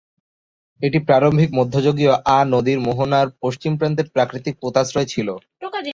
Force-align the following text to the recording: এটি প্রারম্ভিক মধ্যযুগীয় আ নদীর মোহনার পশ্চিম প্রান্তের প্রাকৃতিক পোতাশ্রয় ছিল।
এটি 0.81 0.99
প্রারম্ভিক 1.07 1.49
মধ্যযুগীয় 1.59 2.13
আ 2.29 2.39
নদীর 2.53 2.79
মোহনার 2.87 3.27
পশ্চিম 3.43 3.71
প্রান্তের 3.79 4.07
প্রাকৃতিক 4.15 4.53
পোতাশ্রয় 4.61 5.07
ছিল। 5.13 5.27